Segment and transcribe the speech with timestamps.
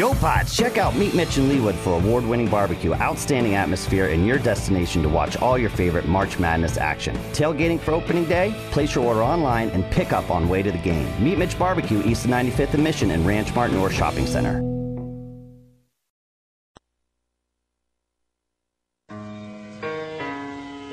[0.00, 4.26] Yo, Pods, check out Meat Mitch and Leawood for award winning barbecue, outstanding atmosphere, and
[4.26, 7.14] your destination to watch all your favorite March Madness action.
[7.34, 8.54] Tailgating for opening day?
[8.70, 11.06] Place your order online and pick up on way to the game.
[11.22, 14.62] Meat Mitch Barbecue, East of 95th and Mission, and Ranch Mart North Shopping Center.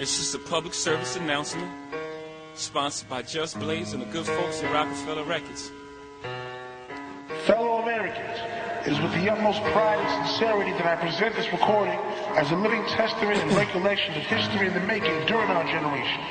[0.02, 1.72] It's just a public service announcement
[2.56, 5.72] sponsored by Just Blaze and the good folks at Roc-A-Fella Records.
[7.46, 11.98] Fellow Americans, it is with the utmost pride and sincerity that I present this recording
[12.36, 16.22] as a living testament and recollection of history in the making during our generation.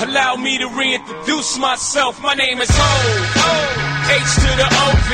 [0.00, 2.20] Allow me to reintroduce myself.
[2.22, 2.82] My name is Ho,
[3.36, 5.12] O, H to the O-V.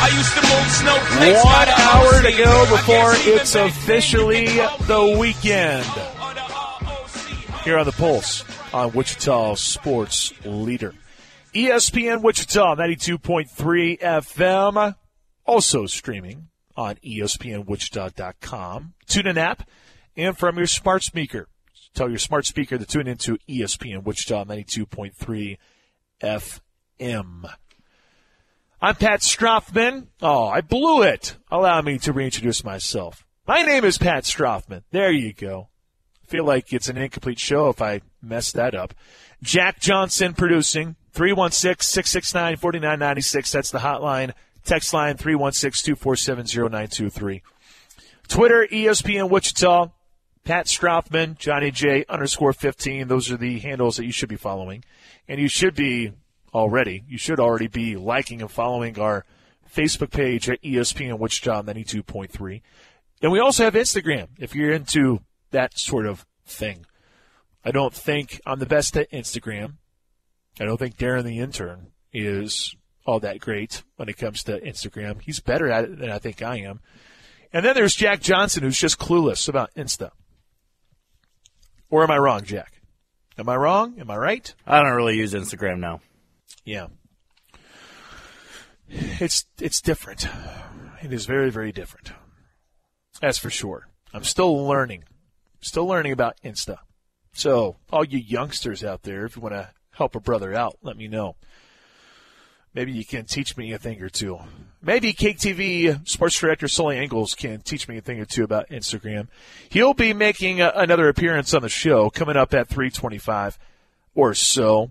[0.00, 4.70] I used to move snowflakes by One the hour to go before it's officially the
[4.86, 5.86] the weekend.
[5.86, 7.64] Or the ROC.
[7.64, 10.94] Here on the Pulse on Wichita Sports Leader.
[11.54, 14.94] ESPN Wichita 92.3 FM.
[15.50, 18.94] Also streaming on ESPNWichita.com.
[19.08, 19.68] Tune in app
[20.16, 21.48] and from your smart speaker.
[21.92, 25.58] Tell your smart speaker to tune into ESPN Wichita 92.3
[26.22, 27.52] FM.
[28.80, 30.06] I'm Pat Strothman.
[30.22, 31.34] Oh, I blew it.
[31.50, 33.26] Allow me to reintroduce myself.
[33.44, 34.84] My name is Pat Strothman.
[34.92, 35.70] There you go.
[36.28, 38.94] Feel like it's an incomplete show if I mess that up.
[39.42, 43.50] Jack Johnson producing 316-669-4996.
[43.50, 44.32] That's the hotline.
[44.64, 47.42] Text line 316-247-0923.
[48.28, 49.88] Twitter, E ESPN Wichita,
[50.44, 53.08] Pat Strothman, Johnny J underscore 15.
[53.08, 54.84] Those are the handles that you should be following.
[55.28, 56.12] And you should be
[56.54, 59.24] already, you should already be liking and following our
[59.72, 62.62] Facebook page at ESPN Wichita 92.3.
[63.22, 65.20] And we also have Instagram if you're into
[65.50, 66.86] that sort of thing.
[67.64, 69.74] I don't think I'm the best at Instagram.
[70.58, 72.74] I don't think Darren the intern is
[73.10, 75.20] all that great when it comes to Instagram.
[75.20, 76.80] He's better at it than I think I am.
[77.52, 80.10] And then there's Jack Johnson, who's just clueless about Insta.
[81.90, 82.80] Or am I wrong, Jack?
[83.36, 83.98] Am I wrong?
[83.98, 84.54] Am I right?
[84.64, 86.00] I don't really use Instagram now.
[86.64, 86.86] Yeah.
[88.88, 90.28] It's it's different.
[91.02, 92.12] It is very very different.
[93.20, 93.88] That's for sure.
[94.12, 95.04] I'm still learning.
[95.60, 96.78] Still learning about Insta.
[97.32, 100.96] So, all you youngsters out there, if you want to help a brother out, let
[100.96, 101.36] me know.
[102.74, 104.38] Maybe you can teach me a thing or two.
[104.82, 109.28] Maybe KAKE sports director Sully Ingles can teach me a thing or two about Instagram.
[109.68, 113.58] He'll be making a, another appearance on the show coming up at 325
[114.14, 114.90] or so.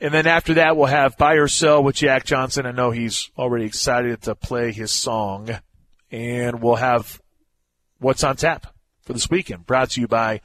[0.00, 2.66] And then after that, we'll have Buy or Sell with Jack Johnson.
[2.66, 5.50] I know he's already excited to play his song.
[6.10, 7.20] And we'll have
[7.98, 8.66] What's on Tap
[9.02, 10.40] for this weekend, brought to you by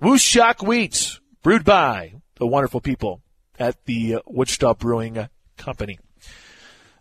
[0.00, 3.20] Wooshock Wheat, brewed by the wonderful people
[3.58, 5.98] at the uh, Wichita Brewing Company.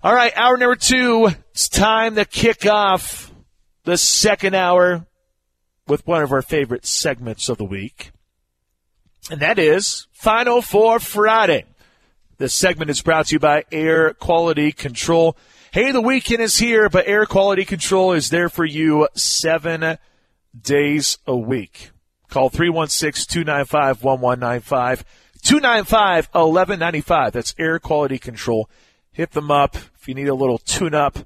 [0.03, 1.29] All right, hour number two.
[1.51, 3.31] It's time to kick off
[3.85, 5.07] the second hour
[5.88, 8.11] with one of our favorite segments of the week.
[9.31, 11.66] And that is Final Four Friday.
[12.38, 15.37] This segment is brought to you by Air Quality Control.
[15.72, 19.97] Hey, the weekend is here, but Air Quality Control is there for you seven
[20.59, 21.91] days a week.
[22.29, 22.49] Call
[25.45, 28.67] 316-295-1195, That's Air Quality Control.
[29.11, 31.19] Hit them up if you need a little tune-up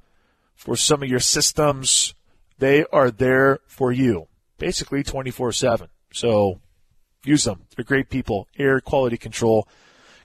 [0.55, 2.13] for some of your systems.
[2.57, 4.27] They are there for you,
[4.57, 5.87] basically 24-7.
[6.11, 6.59] So
[7.23, 7.61] use them.
[7.75, 8.47] They're great people.
[8.57, 9.67] Air Quality Control.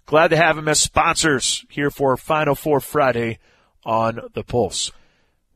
[0.06, 3.38] Glad to have them as sponsors here for Final Four Friday
[3.84, 4.90] on the Pulse.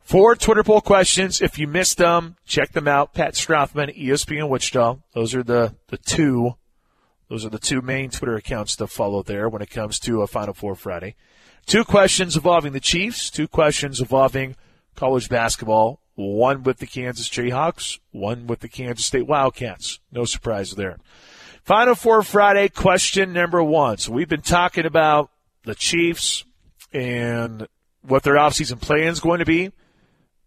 [0.00, 1.42] Four Twitter poll questions.
[1.42, 3.12] If you missed them, check them out.
[3.12, 4.96] Pat Strothman, E ESPN Wichita.
[5.12, 6.54] Those are the, the two.
[7.28, 10.26] Those are the two main Twitter accounts to follow there when it comes to a
[10.26, 11.14] Final Four Friday.
[11.66, 13.30] Two questions involving the Chiefs.
[13.30, 14.56] Two questions involving
[14.96, 16.00] college basketball.
[16.14, 17.98] One with the Kansas Jayhawks.
[18.10, 20.00] One with the Kansas State Wildcats.
[20.10, 20.98] No surprise there.
[21.64, 23.98] Final Four Friday question number one.
[23.98, 25.30] So we've been talking about
[25.64, 26.44] the Chiefs
[26.92, 27.68] and
[28.00, 29.70] what their offseason plan is going to be.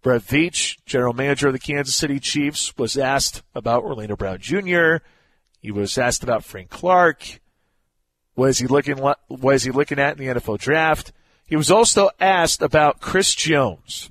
[0.01, 4.97] Brett Veach, general manager of the Kansas City Chiefs, was asked about Orlando Brown Jr.
[5.61, 7.39] He was asked about Frank Clark.
[8.33, 8.97] What is he looking?
[8.97, 11.11] What is he looking at in the NFL draft?
[11.45, 14.09] He was also asked about Chris Jones,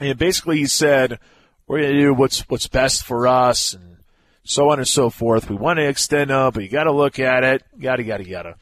[0.00, 1.18] and basically he said,
[1.66, 3.96] "We're going to do what's what's best for us, and
[4.44, 5.50] so on and so forth.
[5.50, 7.64] We want to extend him, but you got to look at it.
[7.76, 8.56] Yada yada yada."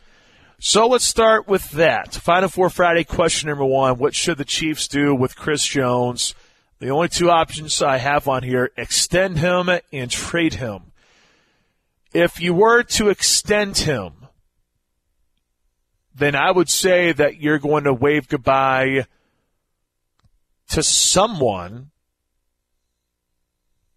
[0.59, 2.15] So let's start with that.
[2.15, 3.99] Final Four Friday question number one.
[3.99, 6.35] What should the Chiefs do with Chris Jones?
[6.79, 10.92] The only two options I have on here, extend him and trade him.
[12.15, 14.13] If you were to extend him,
[16.15, 19.07] then I would say that you're going to wave goodbye
[20.71, 21.91] to someone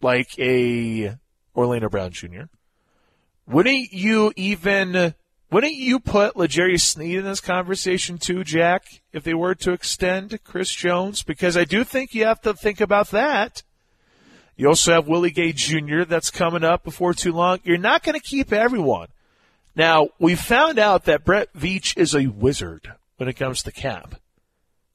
[0.02, 1.16] like a
[1.56, 2.44] Orlando Brown Jr.,
[3.48, 5.14] wouldn't you even
[5.52, 10.44] wouldn't you put L'Jarius Sneed in this conversation too, Jack, if they were to extend
[10.44, 11.22] Chris Jones?
[11.22, 13.64] Because I do think you have to think about that.
[14.58, 16.04] You also have Willie Gay Jr.
[16.04, 17.60] that's coming up before too long.
[17.64, 19.08] You're not going to keep everyone.
[19.76, 24.16] Now, we found out that Brett Veach is a wizard when it comes to cap.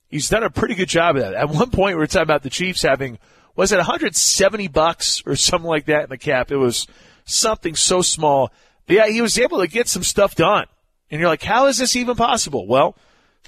[0.08, 1.34] He's done a pretty good job of that.
[1.34, 3.18] At one point, we were talking about the Chiefs having,
[3.54, 6.50] was it 170 bucks or something like that in the cap?
[6.50, 6.86] It was
[7.26, 8.50] something so small.
[8.86, 10.66] But yeah, he was able to get some stuff done.
[11.10, 12.66] And you're like, how is this even possible?
[12.66, 12.96] Well,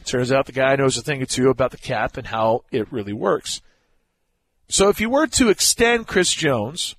[0.05, 2.93] turns out the guy knows a thing or two about the cap and how it
[2.93, 3.63] really works.
[4.73, 6.97] So if you were to extend Chris Jones,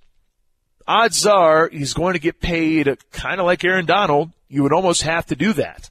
[0.87, 4.29] odds are he's going to get paid kind of like Aaron Donald.
[4.47, 5.89] You would almost have to do that.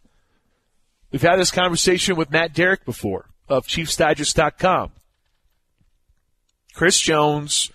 [1.10, 4.92] We've had this conversation with Matt Derrick before of ChiefsDigest.com.
[6.72, 7.72] Chris Jones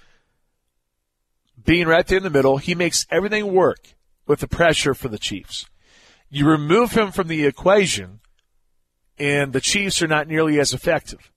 [1.66, 3.94] being right there in the middle, he makes everything work
[4.26, 5.66] with the pressure for the Chiefs.
[6.30, 8.22] You remove him from the equation,
[9.20, 11.30] and the Chiefs are not nearly as effective.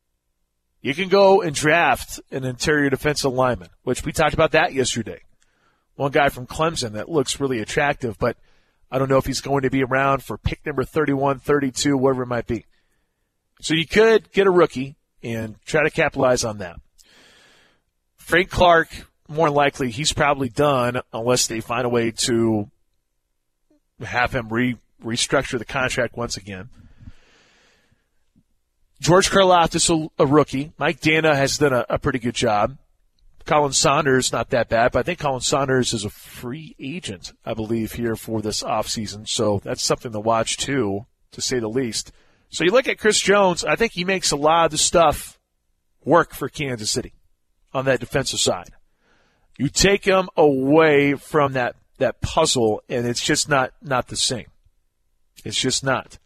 [0.83, 5.21] You can go and draft an interior defensive lineman, which we talked about that yesterday.
[5.97, 8.39] One guy from Clemson that looks really attractive, but
[8.91, 12.23] I don't know if he's going to be around for pick number 31, 32, whatever
[12.23, 12.65] it might be.
[13.61, 16.77] So you could get a rookie and try to capitalize on that.
[18.17, 18.89] Frank Clark,
[19.29, 22.71] more likely, he's probably done unless they find a way to
[24.01, 26.71] have him re- restructure the contract once again.
[29.01, 30.73] George Karlaftis, a, a rookie.
[30.79, 32.77] Mike Danna has done a, a, pretty good job.
[33.47, 37.55] Khalen Saunders, not that bad, but I think Khalen Saunders is a free agent, I
[37.55, 39.27] believe, here for this offseason.
[39.27, 42.13] So that's something to watch too, to say the least.
[42.51, 45.39] So you look at Chris Jones, I think he makes a lot of the stuff
[46.05, 47.15] work for Kansas City
[47.73, 48.71] on that defensive side.
[49.57, 54.47] You take him away from that, that puzzle and it's just not, not the same.
[55.45, 56.19] It's just not.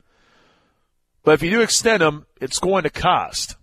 [1.25, 3.57] But if you do extend them, it's going to cost.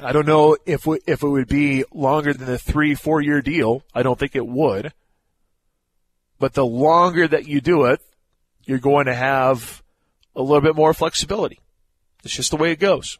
[0.00, 3.42] I don't know if we, if it would be longer than a three four year
[3.42, 3.82] deal.
[3.92, 4.92] I don't think it would.
[6.38, 8.00] But the longer that you do it,
[8.64, 9.82] you're going to have
[10.36, 11.58] a little bit more flexibility.
[12.22, 13.18] It's just the way it goes.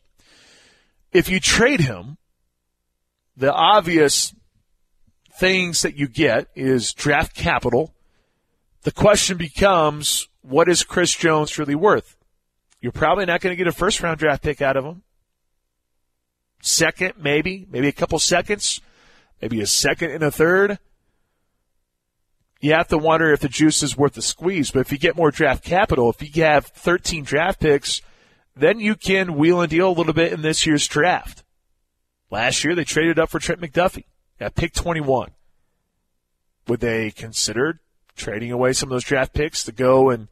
[1.13, 2.19] If you trade him,
[3.37, 4.35] the obvious
[5.37, 7.95] things that you get is draft capital.
[8.83, 12.18] The question becomes, what is Chris Jones really worth?
[12.81, 15.03] You're probably not going to get a first round draft pick out of him.
[16.61, 18.81] Second, maybe, maybe a couple seconds,
[19.41, 20.79] maybe a second and a third.
[22.61, 24.73] You have to wonder if the juice is worth the squeeze.
[24.73, 28.03] But if you get more draft capital, if you have 13 draft picks,
[28.57, 31.45] then you can wheel and deal a little bit in this year's draft.
[32.31, 34.05] Last year, they traded up for Trent McDuffie
[34.41, 35.31] at pick 21.
[36.67, 37.81] Would they consider
[38.17, 40.29] trading away some of those draft picks to go and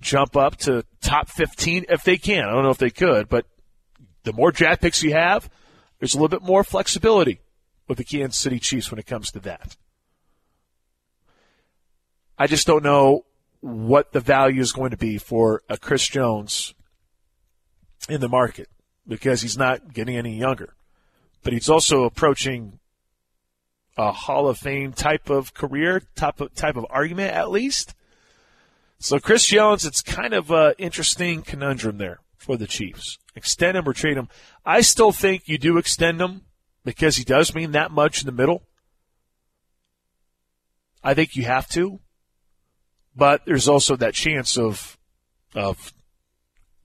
[0.00, 2.44] jump up to top 15 if they can.
[2.44, 3.46] I don't know if they could, but
[4.24, 5.50] the more draft picks you have,
[5.98, 7.40] there's a little bit more flexibility
[7.88, 9.76] with the Kansas City Chiefs when it comes to that.
[12.38, 13.24] I just don't know
[13.60, 16.74] what the value is going to be for a Chris Jones
[18.08, 18.68] in the market
[19.06, 20.74] because he's not getting any younger.
[21.42, 22.78] But he's also approaching
[23.96, 27.94] a Hall of Fame type of career, type of, type of argument at least.
[29.02, 33.18] So Chris Jones, it's kind of an interesting conundrum there for the Chiefs.
[33.34, 34.28] Extend him or trade him.
[34.64, 36.42] I still think you do extend him
[36.84, 38.62] because he does mean that much in the middle.
[41.02, 42.00] I think you have to,
[43.16, 44.98] but there's also that chance of
[45.54, 45.94] of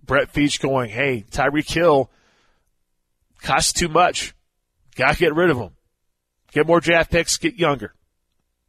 [0.01, 2.09] Brett Veach going, "Hey, Tyreek Hill
[3.41, 4.33] costs too much.
[4.95, 5.71] Got to get rid of him.
[6.53, 7.37] Get more draft picks.
[7.37, 7.93] Get younger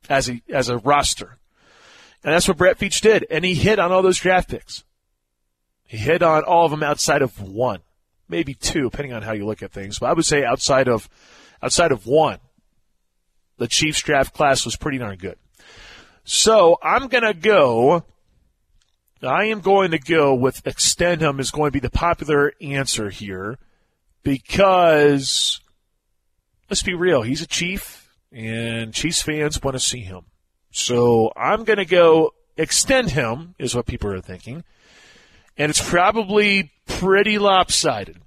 [0.08, 1.38] as a as a roster."
[2.24, 3.26] And that's what Brett Veach did.
[3.30, 4.84] And he hit on all those draft picks.
[5.84, 7.80] He hit on all of them outside of one,
[8.28, 9.98] maybe two, depending on how you look at things.
[9.98, 11.08] But I would say outside of,
[11.62, 12.38] outside of one,
[13.58, 15.38] the Chiefs draft class was pretty darn good.
[16.24, 18.04] So I'm going to go,
[19.22, 23.10] I am going to go with extend him is going to be the popular answer
[23.10, 23.58] here
[24.24, 25.60] because
[26.68, 27.22] let's be real.
[27.22, 30.22] He's a Chief and Chiefs fans want to see him.
[30.76, 34.62] So I'm going to go extend him, is what people are thinking.
[35.56, 38.18] And it's probably pretty lopsided.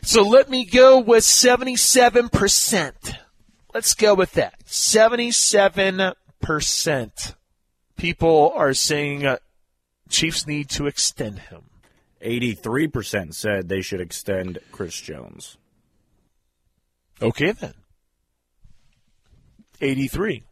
[0.00, 3.16] So let me go with 77%.
[3.74, 4.64] Let's go with that.
[4.66, 7.34] 77%
[7.96, 9.38] people are saying uh,
[10.08, 11.62] Chiefs need to extend him.
[12.22, 15.58] 83% said they should extend Chris Jones.
[17.20, 17.74] Okay, then.
[19.80, 20.44] 83.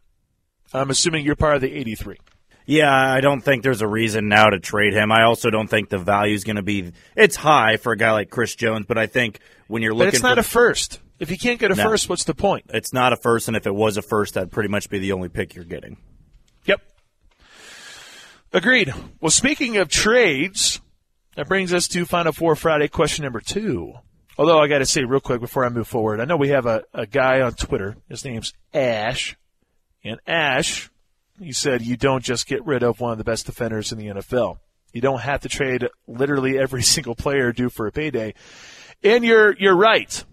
[0.73, 2.17] I'm assuming you're part of the 83.
[2.65, 5.11] Yeah, I don't think there's a reason now to trade him.
[5.11, 6.91] I also don't think the value is going to be.
[7.15, 10.13] It's high for a guy like Chris Jones, but I think when you're looking, But
[10.13, 10.99] it's not for, a first.
[11.17, 11.83] If you can't get a No.
[11.83, 12.65] first, what's the point?
[12.73, 15.13] it's not a first, and if it was a first, that'd pretty much be the
[15.13, 15.97] only pick you're getting.
[16.65, 16.81] Yep.
[18.53, 18.93] Agreed.
[19.19, 20.79] Well, speaking of trades,
[21.35, 23.93] that brings us to Final Four Friday question number two.
[24.37, 26.65] Although I got to say real quick before I move forward, I know we have
[26.65, 27.97] a, a guy on Twitter.
[28.07, 29.35] His name's Ash.
[30.03, 30.89] And Ash,
[31.39, 34.07] he said, you don't just get rid of one of the best defenders in the
[34.07, 34.59] NFL.
[34.93, 38.33] You don't have to trade literally every single player due for a payday.
[39.03, 40.23] And you're, you're right.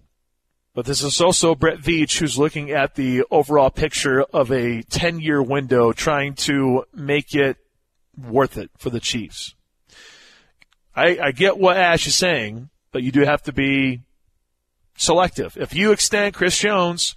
[0.74, 5.20] But this is also Brett Veach who's looking at the overall picture of a 10
[5.20, 7.56] year window trying to make it
[8.16, 9.54] worth it for the Chiefs.
[10.94, 14.02] I, I get what Ash is saying, but you do have to be
[14.96, 15.56] selective.
[15.56, 17.16] If you extend Chris Jones,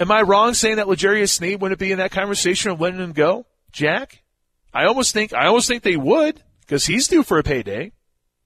[0.00, 3.12] am I wrong saying that L'Jarius Sneed wouldn't be in that conversation of letting him
[3.12, 3.46] go?
[3.70, 4.22] Jack?
[4.74, 7.92] I almost think, I almost think they would because he's due for a payday,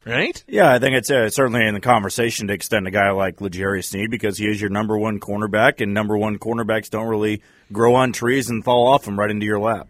[0.04, 0.42] right?
[0.48, 3.84] Yeah, I think it's uh, certainly in the conversation to extend a guy like L'Jarius
[3.86, 7.42] Sneed because he is your number one cornerback, and number one cornerbacks don't really
[7.72, 9.88] grow on trees and fall off them right into your lap.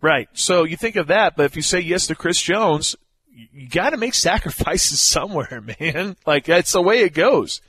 [0.00, 0.28] Right.
[0.32, 2.94] So you think of that, but if you say yes to Chris Jones,
[3.32, 6.16] you- you got to make sacrifices somewhere, man.
[6.26, 7.60] Like that's the way it goes.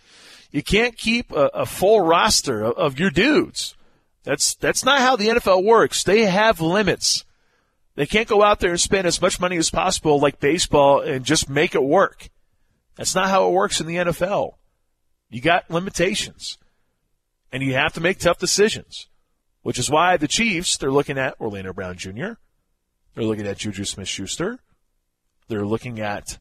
[0.51, 3.75] You can't keep a, a full roster of, of your dudes.
[4.24, 6.03] That's that's not how the NFL works.
[6.03, 7.25] They have limits.
[7.96, 11.25] They can't go out there and spend as much money as possible like baseball and
[11.25, 12.29] just make it work.
[12.96, 14.53] That's not how it works in the NFL.
[15.29, 16.58] You got limitations.
[17.51, 19.10] And you have to make tough decisions
[19.62, 22.34] which is why the Chiefs, they're looking at Orlando Brown Jr.,
[23.13, 24.60] they're looking at Juju Smith Schuster,
[25.48, 26.39] they're looking at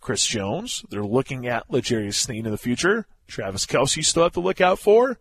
[0.00, 4.40] Chris Jones, they're looking at L'Jarius Sneed in the future, Travis Kelce still have to
[4.40, 5.18] look out for.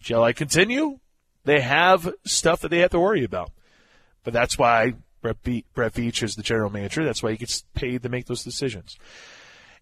[0.00, 0.98] Shall I continue?
[1.44, 3.50] They have stuff that they have to worry about.
[4.24, 7.04] But that's why Brett, Brett Veach is the general manager.
[7.04, 8.96] That's why he gets paid to make those decisions.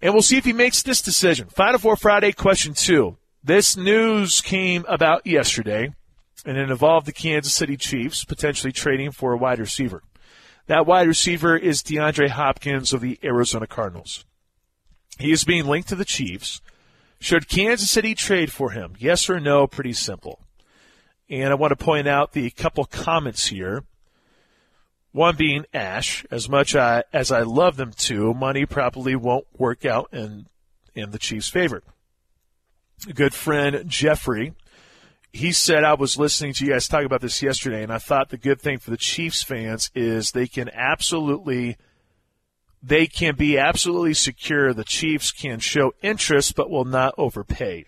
[0.00, 1.48] And we'll see if he makes this decision.
[1.48, 3.16] Final Four Friday, question two.
[3.42, 5.94] This news came about yesterday
[6.44, 10.02] and it involved the Kansas City Chiefs potentially trading for a wide receiver.
[10.68, 14.26] That wide receiver is DeAndre Hopkins of the Arizona Cardinals.
[15.18, 16.60] He is being linked to the Chiefs.
[17.18, 18.92] Should Kansas City trade for him?
[18.98, 19.66] Yes or no?
[19.66, 20.40] Pretty simple.
[21.30, 23.84] And I want to point out the couple comments here.
[25.12, 26.26] One being Ash.
[26.30, 30.46] As much I, as I love them to, money probably won't work out in
[30.94, 31.82] in the Chiefs' favor.
[33.08, 34.54] A good friend Jeffrey
[35.32, 38.30] he said I was listening to you guys talk about this yesterday, and I thought
[38.30, 41.76] the good thing for the Chiefs fans is they can absolutely
[42.82, 47.86] they can be absolutely secure the Chiefs can show interest but will not overpay.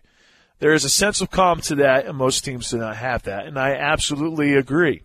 [0.59, 3.47] There is a sense of calm to that, and most teams do not have that,
[3.47, 5.03] and I absolutely agree.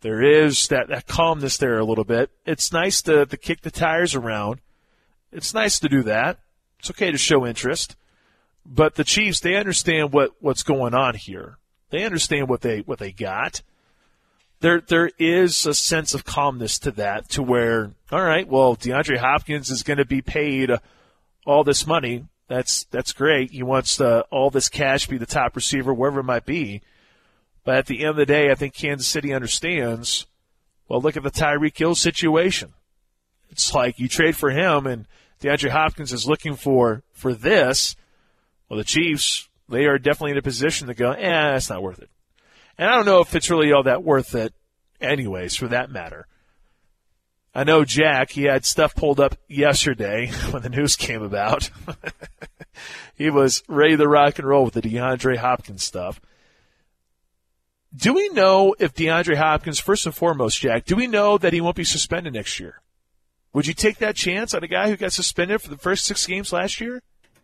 [0.00, 2.30] There is that, that calmness there a little bit.
[2.46, 4.60] It's nice to, to kick the tires around.
[5.32, 6.38] It's nice to do that.
[6.78, 7.96] It's okay to show interest.
[8.70, 11.56] But the Chiefs, they understand what, what's going on here.
[11.90, 13.62] They understand what they what they got.
[14.60, 19.16] There there is a sense of calmness to that, to where all right, well, DeAndre
[19.16, 20.70] Hopkins is going to be paid
[21.46, 22.26] all this money.
[22.46, 23.52] That's that's great.
[23.52, 26.82] He wants all this cash, be the top receiver, wherever it might be.
[27.64, 30.26] But at the end of the day, I think Kansas City understands.
[30.88, 32.74] Well, look at the Tyreek Hill situation.
[33.50, 35.06] It's like you trade for him, and
[35.40, 37.96] DeAndre Hopkins is looking for for this.
[38.68, 42.00] Well, the Chiefs, they are definitely in a position to go, eh, that's not worth
[42.00, 42.10] it.
[42.76, 44.54] And I don't know if it's really all that worth it,
[45.00, 46.26] anyways, for that matter.
[47.54, 51.70] I know Jack, he had stuff pulled up yesterday when the news came about.
[53.16, 56.20] he was ready to rock and roll with the DeAndre Hopkins stuff.
[57.96, 61.60] Do we know if DeAndre Hopkins, first and foremost, Jack, do we know that he
[61.60, 62.80] won't be suspended next year?
[63.54, 66.26] Would you take that chance on a guy who got suspended for the first six
[66.26, 67.02] games last year?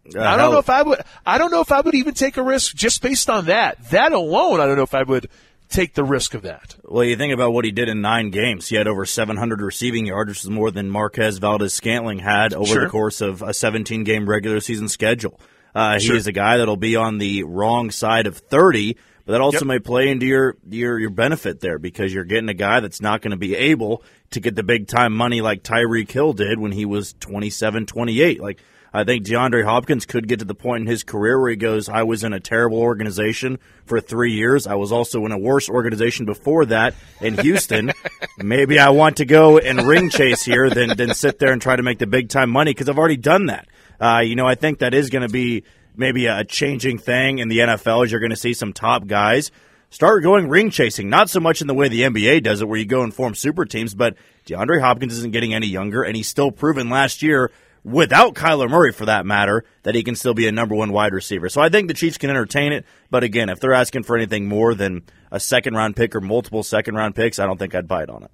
[0.09, 1.01] I don't know if I would.
[1.25, 3.83] I don't know if I would even take a risk just based on that.
[3.91, 5.29] That alone, I don't know if I would
[5.71, 6.77] take the risk of that.
[6.85, 8.69] Well, you think about what he did in nine games.
[8.69, 12.67] He had over 700 receiving yards, which is more than Marquez Valdes Scantling had over
[12.67, 12.85] Sure.
[12.85, 15.41] the course of a 17 game regular season schedule.
[15.75, 16.13] Uh, Sure.
[16.15, 19.61] He is a guy that'll be on the wrong side of 30, but that also
[19.61, 19.67] Yep.
[19.67, 23.23] may play into your, your, your benefit there because you're getting a guy that's not
[23.23, 26.73] going to be able to get the big time money like Tyreek Hill did when
[26.73, 28.41] he was 27, 28.
[28.41, 28.63] Like,
[28.95, 31.89] I think DeAndre Hopkins could get to the point in his career where he goes,
[31.89, 34.69] I was in a terrible organization for three years.
[34.69, 37.91] I was also in a worse organization before that in Houston.
[38.39, 41.75] Maybe I want to go and ring chase here than, than sit there and try
[41.75, 43.67] to make the big time money because I've already done that.
[44.01, 45.65] Uh, you know, I think that is going to be
[45.97, 49.51] maybe a changing thing in the NFL is you're going to see some top guys
[49.91, 51.09] start going ring chasing.
[51.09, 53.35] Not so much in the way the NBA does it, where you go and form
[53.35, 57.51] super teams, but DeAndre Hopkins isn't getting any younger, and he's still proven last year,
[57.85, 61.13] without Kyler Murray for that matter, that he can still be a number one wide
[61.13, 61.49] receiver.
[61.49, 64.49] So I think the Chiefs can entertain it, but again, if they're asking for anything
[64.49, 67.87] more than a second round pick or multiple second round picks, I don't think I'd
[67.89, 68.31] bite on it.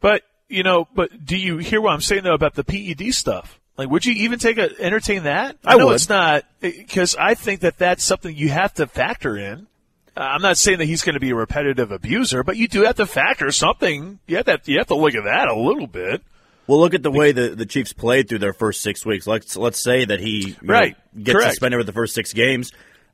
[0.00, 3.60] But you know, but do you hear what I'm saying though about the PED stuff?
[3.76, 5.56] Like, would you even take a entertain that?
[5.64, 5.94] I know would.
[5.94, 9.68] it's not because I think that that's something you have to factor in.
[10.16, 12.82] Uh, I'm not saying that he's going to be a repetitive abuser, but you do
[12.82, 14.18] have to factor something.
[14.26, 16.22] You have to you have to look at that a little bit.
[16.68, 19.26] Well, look at the way the, the Chiefs played through their first six weeks.
[19.26, 20.96] Let's let's say that he you know, Right.
[21.16, 21.50] gets Correct.
[21.52, 22.70] suspended with the first six games.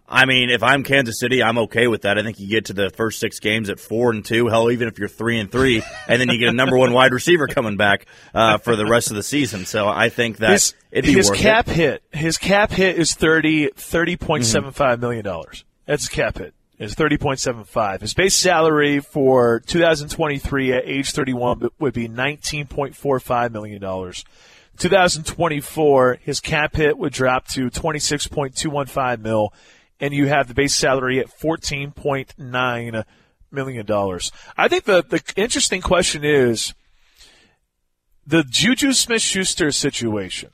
[0.07, 2.19] I mean, if I'm Kansas City, I'm okay with that.
[2.19, 4.49] I think you get to the first six games at four and two.
[4.49, 7.13] Hell, even if you're three and three, and then you get a number one wide
[7.15, 9.65] receiver coming back uh, for the rest of the season.
[9.65, 11.75] So I think that His, it'd be his worth cap it.
[11.75, 15.65] hit, his cap hit is thirty thirty point seven five million dollars.
[15.87, 16.53] That's his cap hit.
[16.77, 18.01] Is thirty point seven five.
[18.01, 24.25] His base salary for 2023 at age 31 would be 19.45 million dollars.
[24.79, 29.53] 2024, his cap hit would drop to 26.215 mil,
[30.01, 33.05] and you have the base salary at 14.9
[33.53, 34.33] million dollars.
[34.57, 36.75] I think the the interesting question is
[38.27, 40.51] the Juju Smith-Schuster situation.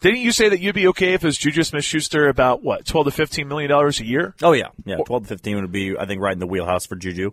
[0.00, 3.06] Didn't you say that you'd be okay if it was Juju Smith-Schuster about what 12
[3.06, 4.34] to 15 million dollars a year?
[4.42, 4.96] Oh yeah, yeah.
[5.06, 7.30] Twelve to fifteen would be, I think, right in the wheelhouse for Juju.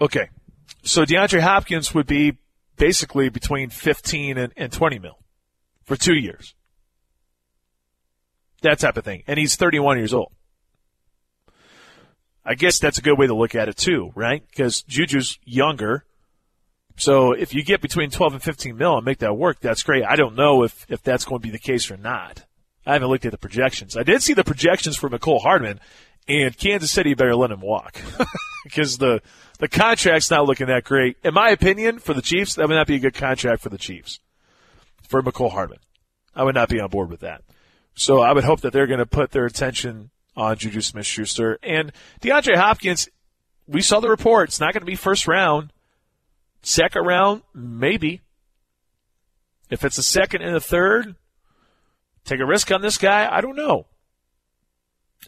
[0.00, 0.28] Okay,
[0.82, 2.36] so DeAndre Hopkins would be
[2.76, 5.18] basically between 15 and, and 20 mil
[5.84, 6.54] for two years.
[8.62, 10.32] That type of thing, and he's 31 years old.
[12.44, 14.42] I guess that's a good way to look at it too, right?
[14.48, 16.04] Because Juju's younger.
[16.96, 20.04] So if you get between 12 and 15 mil and make that work, that's great.
[20.04, 22.44] I don't know if, if that's going to be the case or not.
[22.84, 23.96] I haven't looked at the projections.
[23.96, 25.80] I did see the projections for Mecole Hardman,
[26.28, 28.00] and Kansas City better let him walk
[28.64, 29.22] because the
[29.58, 31.16] the contract's not looking that great.
[31.22, 33.78] In my opinion, for the Chiefs, that would not be a good contract for the
[33.78, 34.18] Chiefs
[35.08, 35.78] for Mecole Hardman.
[36.34, 37.42] I would not be on board with that.
[37.94, 41.92] So I would hope that they're going to put their attention on Juju Smith-Schuster and
[42.20, 43.08] DeAndre Hopkins.
[43.68, 45.72] We saw the report; it's not going to be first round.
[46.62, 48.20] Second round, maybe.
[49.68, 51.16] If it's a second and a third,
[52.24, 53.28] take a risk on this guy.
[53.30, 53.86] I don't know.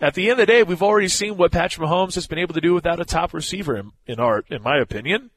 [0.00, 2.54] At the end of the day, we've already seen what Patrick Mahomes has been able
[2.54, 5.30] to do without a top receiver, in, in our, in my opinion.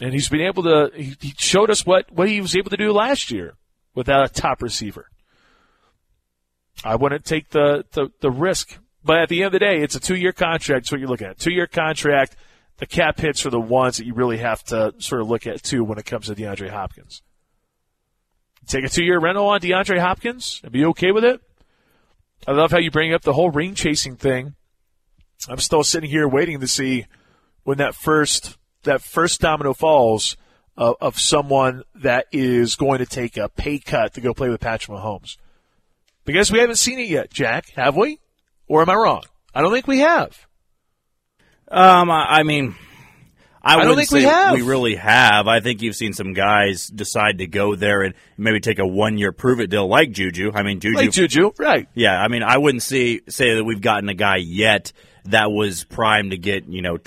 [0.00, 0.90] And he's been able to.
[0.94, 3.54] He, he showed us what what he was able to do last year
[3.94, 5.06] without a top receiver.
[6.84, 9.96] I wouldn't take the the, the risk, but at the end of the day, it's
[9.96, 10.84] a two year contract.
[10.84, 11.40] That's what you're looking at.
[11.40, 12.36] Two year contract.
[12.78, 15.62] The cap hits are the ones that you really have to sort of look at
[15.62, 17.22] too when it comes to DeAndre Hopkins.
[18.66, 21.40] Take a two year rental on DeAndre Hopkins and be okay with it.
[22.46, 24.54] I love how you bring up the whole ring chasing thing.
[25.48, 27.06] I'm still sitting here waiting to see
[27.64, 30.36] when that first that first domino falls
[30.76, 34.60] of, of someone that is going to take a pay cut to go play with
[34.60, 35.36] Patrick Mahomes.
[36.24, 38.20] Because we haven't seen it yet, Jack, have we?
[38.66, 39.24] Or am I wrong?
[39.54, 40.46] I don't think we have.
[41.70, 42.74] Um, I, I mean,
[43.62, 44.54] I, don't wouldn't think we say have.
[44.54, 45.46] We really have.
[45.48, 49.32] I think you've seen some guys decide to go there and maybe take a one-year
[49.32, 50.52] prove-it deal, like Juju.
[50.54, 50.96] I mean, Juju.
[50.96, 51.88] Like Juju, right?
[51.94, 54.92] Yeah, I mean, I wouldn't see say that we've gotten a guy yet
[55.24, 56.98] that was primed to get you know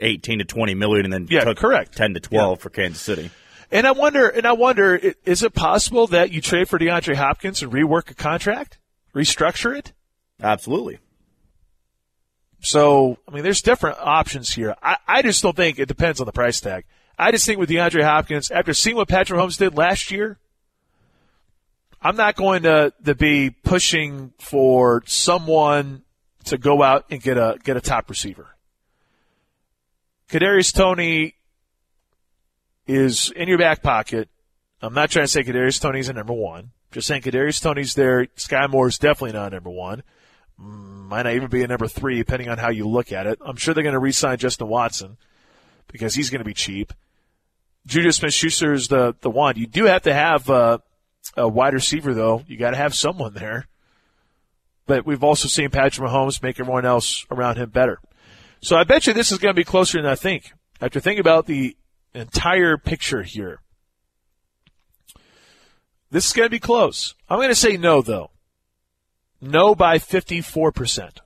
[0.00, 1.96] eighteen to twenty million, and then Yeah, took correct.
[1.96, 3.30] ten to twelve for Kansas City.
[3.72, 7.62] And I wonder, and I wonder, is it possible that you trade for DeAndre Hopkins
[7.62, 8.78] and rework a contract,
[9.14, 9.92] restructure it?
[10.42, 10.98] Absolutely.
[12.60, 14.74] So, I mean, there's different options here.
[14.82, 16.84] I, I just don't think it depends on the price tag.
[17.18, 20.38] I just think with DeAndre Hopkins, after seeing what Patrick Mahomes did last year,
[22.02, 26.02] I'm not going to, to be pushing for someone
[26.44, 28.56] to go out and get a get a top receiver.
[30.30, 31.34] Kadarius Toney
[32.86, 34.30] is in your back pocket.
[34.80, 36.70] I'm not trying to say Kadarius Toney's a number one.
[36.90, 38.28] Just saying Kadarius Toney's there.
[38.36, 40.02] Sky Moore's definitely not number one
[40.60, 43.38] might not even be a number three, depending on how you look at it.
[43.44, 45.16] I'm sure they're going to re-sign Justin Watson
[45.88, 46.92] because he's going to be cheap.
[47.86, 49.56] Juju Smith-Schuster is the the one.
[49.56, 50.78] You do have to have uh,
[51.36, 52.44] a wide receiver, though.
[52.46, 53.66] You got to have someone there.
[54.86, 58.00] But we've also seen Patrick Mahomes make everyone else around him better.
[58.60, 60.52] So I bet you this is going to be closer than I think.
[60.80, 61.76] After thinking about the
[62.14, 63.60] entire picture here,
[66.10, 67.14] this is going to be close.
[67.28, 68.30] I'm going to say no, though.
[69.40, 71.18] No by 54%.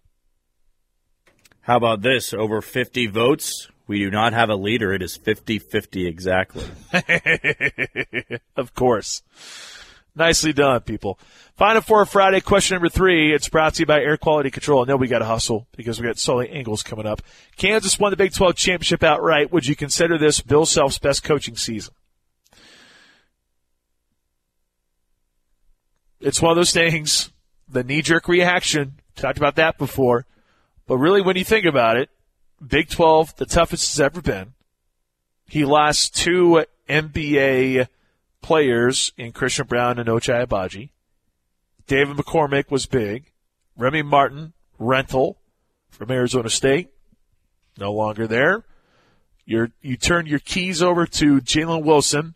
[1.62, 2.34] How about this?
[2.34, 3.68] Over fifty votes.
[3.86, 4.92] We do not have a leader.
[4.92, 6.64] It is 50-50 exactly.
[8.56, 9.22] of course.
[10.14, 11.18] Nicely done, people.
[11.56, 13.34] Final Four Friday, question number three.
[13.34, 14.82] It's brought to you by Air Quality Control.
[14.82, 17.20] I know we got to hustle because we got Sully Ingles coming up.
[17.56, 19.52] Kansas won the Big 12 championship outright.
[19.52, 21.94] Would you consider this Bill Self's best coaching season?
[26.20, 27.30] It's one of those things,
[27.74, 28.94] the knee jerk reaction.
[29.16, 30.26] Talked about that before.
[30.86, 32.08] But really, when you think about it,
[32.66, 34.54] Big 12, the toughest it's ever been.
[35.46, 37.88] He lost two NBA
[38.40, 40.90] players in Christian Braun and Ochai Agbaji.
[41.86, 43.32] David McCormick was big.
[43.76, 45.38] Remy Martin, rental
[45.90, 46.88] from Arizona State,
[47.78, 48.64] no longer there.
[49.44, 52.34] you you turn your keys over to Jalen Wilson,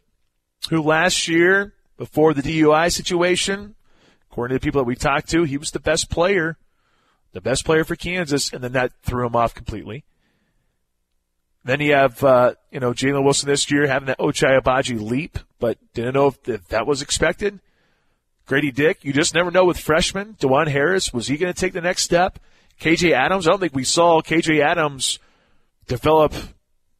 [0.69, 3.75] who last year, before the DUI situation,
[4.39, 6.57] according to the people that we talked to, he was the best player,
[7.33, 10.05] the best player for Kansas, and then that threw him off completely.
[11.65, 15.41] Then you have, uh, you know, Jalen Wilson this year having that Ochai Agbaji leap,
[15.59, 17.59] but didn't know if, if that was expected.
[18.47, 20.37] Grady Dick, you just never know with freshmen.
[20.39, 22.39] Dajuan Harris, was he going to take the next step?
[22.81, 25.19] KJ Adams, I don't think we saw KJ Adams
[25.89, 26.33] develop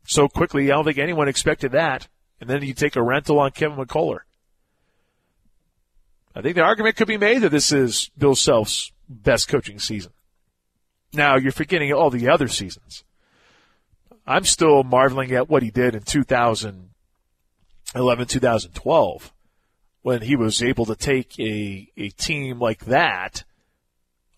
[0.05, 0.73] so quickly.
[0.73, 2.09] I don't think anyone expected that.
[2.41, 4.23] And then you take a rental on Kevin McCullar.
[6.35, 10.13] I think the argument could be made that this is Bill Self's best coaching season.
[11.13, 13.05] Now you're forgetting all the other seasons.
[14.27, 19.33] I'm still marveling at what he did in 2011, 2012
[20.03, 23.45] when he was able to take a, a team like that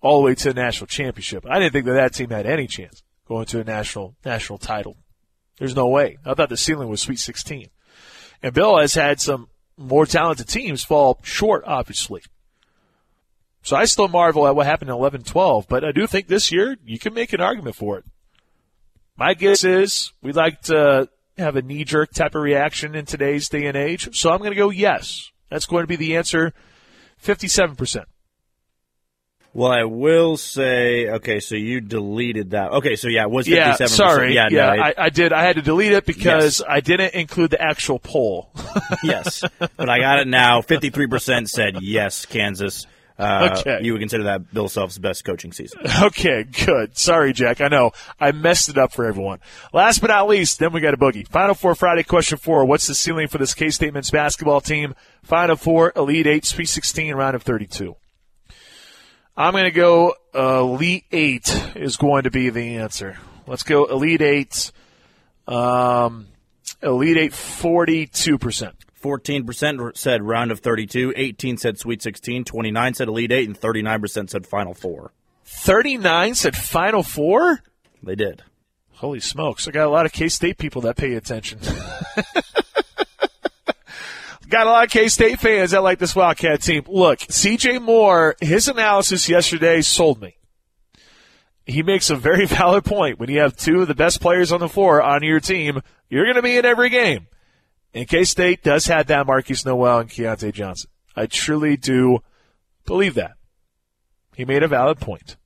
[0.01, 1.45] all the way to the national championship.
[1.49, 4.97] I didn't think that that team had any chance going to a national national title.
[5.59, 6.19] There's no way.
[6.25, 7.69] I thought the ceiling was Sweet 16.
[8.43, 9.49] And Bill has had some
[9.81, 12.23] more talented teams fall short, obviously.
[13.63, 16.53] So I still marvel at what happened in 11 12, but I do think this
[16.53, 18.05] year you can make an argument for it.
[19.17, 23.49] My guess is we like to have a knee jerk type of reaction in today's
[23.49, 25.31] day and age, so I'm going to go yes.
[25.51, 26.53] That's going to be the answer
[27.23, 28.05] 57%.
[29.53, 32.71] Well, I will say, okay, so you deleted that.
[32.71, 33.81] Okay, so yeah, it was 57%.
[33.81, 34.35] Yeah, sorry.
[34.35, 35.33] Yeah, yeah no, I, I, did.
[35.33, 36.69] I had to delete it because yes.
[36.69, 38.51] I didn't include the actual poll.
[39.03, 40.61] yes, but I got it now.
[40.61, 42.87] 53% said yes, Kansas.
[43.19, 43.81] Uh, okay.
[43.83, 45.81] You would consider that Bill Self's best coaching season.
[46.03, 46.97] Okay, good.
[46.97, 47.61] Sorry, Jack.
[47.61, 49.41] I know I messed it up for everyone.
[49.75, 51.29] Last but not least, then we got a boogie.
[51.29, 52.65] Final Four Friday question four.
[52.65, 54.95] What's the ceiling for this K State men's basketball team?
[55.23, 57.97] Final Four, Elite Eight, Sweet 16, round of 32.
[59.41, 63.17] I'm going to go Elite Eight is going to be the answer.
[63.47, 64.71] Let's go Elite Eight.
[65.49, 66.27] Um,
[66.83, 68.73] Elite Eight, 42%.
[69.03, 74.29] 14% said round of 32, 18 said Sweet 16, 29 said Elite 8, and 39%
[74.29, 75.11] said Final Four.
[75.47, 77.61] 39 said Final Four?
[78.03, 78.43] They did.
[78.93, 79.67] Holy smokes.
[79.67, 81.61] I got a lot of K State people that pay attention.
[84.51, 86.85] got a lot of K State fans that like this Wildcat team.
[86.87, 90.37] Look, CJ Moore, his analysis yesterday sold me.
[91.65, 93.19] He makes a very valid point.
[93.19, 96.25] When you have two of the best players on the floor on your team, you're
[96.25, 97.29] going to be in every game.
[97.95, 100.91] And K State does have that Markquis Nowell and Keyontae Johnson.
[101.17, 102.19] I truly do
[102.85, 103.33] believe that.
[104.37, 105.37] He made a valid point.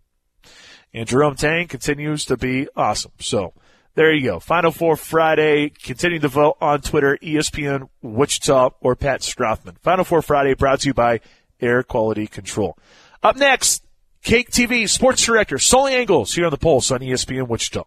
[0.92, 3.12] And Jerome Tang continues to be awesome.
[3.18, 3.54] So
[3.94, 4.40] there you go.
[4.40, 5.70] Final Four Friday.
[5.70, 9.78] Continue to vote on Twitter, ESPN Wichita or Pat Strothman.
[9.83, 11.20] Final Four Friday brought to you by
[11.61, 12.76] Air Quality Control.
[13.22, 13.85] Up next,
[14.22, 17.85] KAKE TV sports director Sully Ingles here on the Pulse on ESPN Wichita.